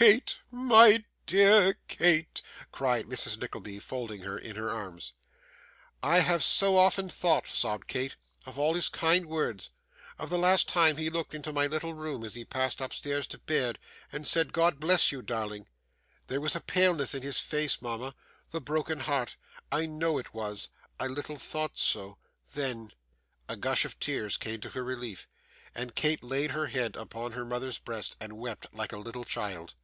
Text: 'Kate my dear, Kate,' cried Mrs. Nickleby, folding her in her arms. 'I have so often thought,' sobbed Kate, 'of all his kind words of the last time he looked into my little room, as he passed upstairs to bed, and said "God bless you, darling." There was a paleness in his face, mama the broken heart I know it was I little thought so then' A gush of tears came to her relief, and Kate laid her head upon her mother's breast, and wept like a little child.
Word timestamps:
'Kate 0.00 0.40
my 0.50 1.04
dear, 1.26 1.74
Kate,' 1.86 2.40
cried 2.72 3.04
Mrs. 3.04 3.38
Nickleby, 3.38 3.78
folding 3.80 4.22
her 4.22 4.38
in 4.38 4.56
her 4.56 4.70
arms. 4.70 5.12
'I 6.02 6.20
have 6.20 6.42
so 6.42 6.78
often 6.78 7.10
thought,' 7.10 7.48
sobbed 7.48 7.86
Kate, 7.86 8.16
'of 8.46 8.58
all 8.58 8.72
his 8.74 8.88
kind 8.88 9.26
words 9.26 9.68
of 10.18 10.30
the 10.30 10.38
last 10.38 10.68
time 10.70 10.96
he 10.96 11.10
looked 11.10 11.34
into 11.34 11.52
my 11.52 11.66
little 11.66 11.92
room, 11.92 12.24
as 12.24 12.32
he 12.32 12.46
passed 12.46 12.80
upstairs 12.80 13.26
to 13.26 13.36
bed, 13.36 13.78
and 14.10 14.26
said 14.26 14.54
"God 14.54 14.80
bless 14.80 15.12
you, 15.12 15.20
darling." 15.20 15.66
There 16.28 16.40
was 16.40 16.56
a 16.56 16.62
paleness 16.62 17.14
in 17.14 17.20
his 17.20 17.38
face, 17.38 17.82
mama 17.82 18.14
the 18.52 18.60
broken 18.62 19.00
heart 19.00 19.36
I 19.70 19.84
know 19.84 20.16
it 20.16 20.32
was 20.32 20.70
I 20.98 21.08
little 21.08 21.36
thought 21.36 21.76
so 21.76 22.16
then' 22.54 22.92
A 23.50 23.56
gush 23.56 23.84
of 23.84 24.00
tears 24.00 24.38
came 24.38 24.62
to 24.62 24.70
her 24.70 24.82
relief, 24.82 25.28
and 25.74 25.94
Kate 25.94 26.24
laid 26.24 26.52
her 26.52 26.68
head 26.68 26.96
upon 26.96 27.32
her 27.32 27.44
mother's 27.44 27.76
breast, 27.76 28.16
and 28.18 28.32
wept 28.38 28.66
like 28.72 28.92
a 28.94 28.96
little 28.96 29.24
child. 29.26 29.74